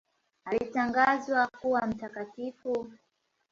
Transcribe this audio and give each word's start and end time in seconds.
Alitangazwa 0.45 1.47
kuwa 1.61 1.87
mtakatifu. 1.87 2.91